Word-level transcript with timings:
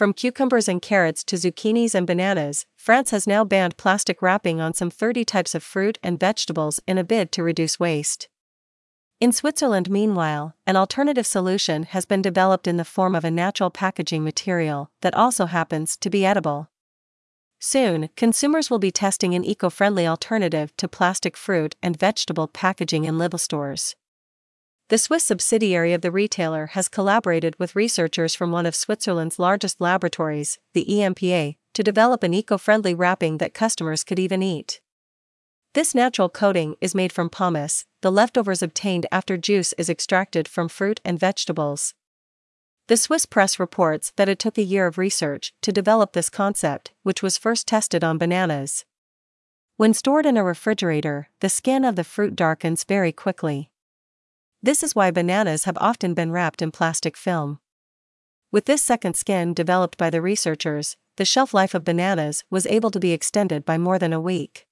From 0.00 0.14
cucumbers 0.14 0.66
and 0.66 0.80
carrots 0.80 1.22
to 1.24 1.36
zucchinis 1.36 1.94
and 1.94 2.06
bananas, 2.06 2.64
France 2.74 3.10
has 3.10 3.26
now 3.26 3.44
banned 3.44 3.76
plastic 3.76 4.22
wrapping 4.22 4.58
on 4.58 4.72
some 4.72 4.90
30 4.90 5.26
types 5.26 5.54
of 5.54 5.62
fruit 5.62 5.98
and 6.02 6.18
vegetables 6.18 6.80
in 6.86 6.96
a 6.96 7.04
bid 7.04 7.30
to 7.32 7.42
reduce 7.42 7.78
waste. 7.78 8.30
In 9.20 9.30
Switzerland, 9.30 9.90
meanwhile, 9.90 10.54
an 10.66 10.74
alternative 10.74 11.26
solution 11.26 11.82
has 11.82 12.06
been 12.06 12.22
developed 12.22 12.66
in 12.66 12.78
the 12.78 12.84
form 12.86 13.14
of 13.14 13.26
a 13.26 13.30
natural 13.30 13.68
packaging 13.68 14.24
material 14.24 14.90
that 15.02 15.14
also 15.14 15.44
happens 15.44 15.98
to 15.98 16.08
be 16.08 16.24
edible. 16.24 16.70
Soon, 17.58 18.08
consumers 18.16 18.70
will 18.70 18.78
be 18.78 18.90
testing 18.90 19.34
an 19.34 19.44
eco 19.44 19.68
friendly 19.68 20.06
alternative 20.06 20.74
to 20.78 20.88
plastic 20.88 21.36
fruit 21.36 21.76
and 21.82 21.98
vegetable 21.98 22.48
packaging 22.48 23.04
in 23.04 23.16
Lidl 23.16 23.38
stores. 23.38 23.96
The 24.90 24.98
Swiss 24.98 25.22
subsidiary 25.22 25.92
of 25.92 26.00
the 26.00 26.10
retailer 26.10 26.66
has 26.72 26.88
collaborated 26.88 27.54
with 27.60 27.76
researchers 27.76 28.34
from 28.34 28.50
one 28.50 28.66
of 28.66 28.74
Switzerland's 28.74 29.38
largest 29.38 29.80
laboratories, 29.80 30.58
the 30.72 30.84
EMPA, 30.84 31.54
to 31.74 31.82
develop 31.84 32.24
an 32.24 32.34
eco 32.34 32.58
friendly 32.58 32.92
wrapping 32.92 33.38
that 33.38 33.54
customers 33.54 34.02
could 34.02 34.18
even 34.18 34.42
eat. 34.42 34.80
This 35.74 35.94
natural 35.94 36.28
coating 36.28 36.74
is 36.80 36.92
made 36.92 37.12
from 37.12 37.30
pomace, 37.30 37.84
the 38.00 38.10
leftovers 38.10 38.64
obtained 38.64 39.06
after 39.12 39.36
juice 39.36 39.72
is 39.78 39.88
extracted 39.88 40.48
from 40.48 40.68
fruit 40.68 41.00
and 41.04 41.20
vegetables. 41.20 41.94
The 42.88 42.96
Swiss 42.96 43.26
press 43.26 43.60
reports 43.60 44.12
that 44.16 44.28
it 44.28 44.40
took 44.40 44.58
a 44.58 44.62
year 44.62 44.88
of 44.88 44.98
research 44.98 45.54
to 45.62 45.70
develop 45.70 46.14
this 46.14 46.28
concept, 46.28 46.90
which 47.04 47.22
was 47.22 47.38
first 47.38 47.68
tested 47.68 48.02
on 48.02 48.18
bananas. 48.18 48.84
When 49.76 49.94
stored 49.94 50.26
in 50.26 50.36
a 50.36 50.42
refrigerator, 50.42 51.28
the 51.38 51.48
skin 51.48 51.84
of 51.84 51.94
the 51.94 52.02
fruit 52.02 52.34
darkens 52.34 52.82
very 52.82 53.12
quickly. 53.12 53.70
This 54.62 54.82
is 54.82 54.94
why 54.94 55.10
bananas 55.10 55.64
have 55.64 55.78
often 55.80 56.12
been 56.12 56.32
wrapped 56.32 56.60
in 56.60 56.70
plastic 56.70 57.16
film. 57.16 57.60
With 58.52 58.66
this 58.66 58.82
second 58.82 59.14
skin 59.14 59.54
developed 59.54 59.96
by 59.96 60.10
the 60.10 60.20
researchers, 60.20 60.96
the 61.16 61.24
shelf 61.24 61.54
life 61.54 61.74
of 61.74 61.84
bananas 61.84 62.44
was 62.50 62.66
able 62.66 62.90
to 62.90 63.00
be 63.00 63.12
extended 63.12 63.64
by 63.64 63.78
more 63.78 63.98
than 63.98 64.12
a 64.12 64.20
week. 64.20 64.66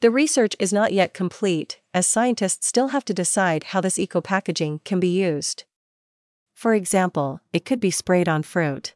The 0.00 0.10
research 0.10 0.56
is 0.58 0.72
not 0.72 0.92
yet 0.92 1.14
complete, 1.14 1.80
as 1.92 2.06
scientists 2.06 2.66
still 2.66 2.88
have 2.88 3.04
to 3.06 3.14
decide 3.14 3.64
how 3.64 3.80
this 3.80 3.98
eco 3.98 4.20
packaging 4.20 4.80
can 4.84 5.00
be 5.00 5.08
used. 5.08 5.64
For 6.54 6.74
example, 6.74 7.40
it 7.52 7.64
could 7.64 7.80
be 7.80 7.90
sprayed 7.90 8.28
on 8.28 8.42
fruit. 8.42 8.94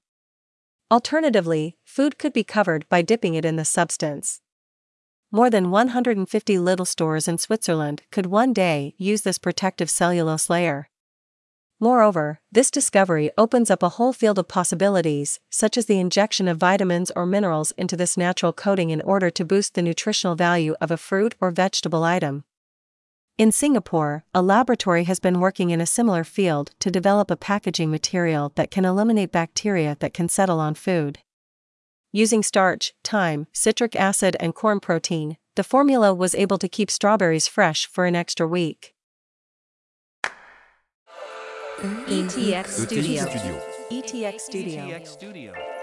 Alternatively, 0.91 1.77
food 1.85 2.19
could 2.19 2.33
be 2.33 2.45
covered 2.45 2.89
by 2.89 3.03
dipping 3.03 3.35
it 3.35 3.45
in 3.45 3.57
the 3.57 3.65
substance. 3.65 4.41
More 5.31 5.51
than 5.51 5.71
150 5.71 6.57
Lidl 6.57 6.87
stores 6.87 7.29
in 7.29 7.37
Switzerland 7.37 8.01
could 8.11 8.25
one 8.25 8.55
day 8.55 8.95
use 8.97 9.23
this 9.23 9.37
protective 9.37 9.91
cellulose 9.91 10.49
layer. 10.49 10.89
Moreover, 11.79 12.41
this 12.51 12.71
discovery 12.71 13.31
opens 13.37 13.71
up 13.71 13.83
a 13.83 13.91
whole 13.91 14.15
field 14.15 14.39
of 14.39 14.49
possibilities, 14.49 15.39
such 15.51 15.77
as 15.77 15.85
the 15.85 16.01
injection 16.01 16.49
of 16.49 16.57
vitamins 16.57 17.13
or 17.15 17.27
minerals 17.27 17.73
into 17.73 17.95
this 17.95 18.17
natural 18.17 18.55
coating 18.55 18.89
in 18.89 19.03
order 19.03 19.29
to 19.29 19.45
boost 19.45 19.75
the 19.75 19.83
nutritional 19.83 20.35
value 20.35 20.75
of 20.81 20.91
a 20.91 20.97
fruit 20.97 21.35
or 21.43 21.51
vegetable 21.51 22.05
item. 22.05 22.45
In 23.37 23.53
Singapore, 23.53 24.25
a 24.35 24.41
laboratory 24.41 25.05
has 25.05 25.21
been 25.21 25.41
working 25.41 25.69
in 25.69 25.81
a 25.83 25.87
similar 25.87 26.25
field 26.25 26.71
to 26.81 26.91
develop 26.91 27.31
a 27.31 27.37
packaging 27.37 27.91
material 27.91 28.51
that 28.55 28.71
can 28.71 28.87
eliminate 28.87 29.31
bacteria 29.31 29.95
that 30.01 30.15
can 30.15 30.31
settle 30.31 30.59
on 30.59 30.73
food. 30.73 31.19
Using 32.13 32.43
starch, 32.43 32.95
thyme, 33.05 33.49
citric 33.53 33.95
acid, 33.95 34.35
and 34.41 34.55
corn 34.55 34.81
protein, 34.81 35.37
the 35.57 35.63
formula 35.63 36.15
was 36.15 36.35
able 36.35 36.57
to 36.57 36.67
keep 36.67 36.91
strawberries 36.91 37.47
fresh 37.47 37.85
for 37.87 38.07
an 38.07 38.17
extra 38.17 38.49
week. 38.49 38.95
ETX 41.81 42.69
Studio. 42.69 43.25
ETX 43.91 44.41
Studio. 44.41 44.83
ETX 44.83 45.07
Studio. 45.07 45.78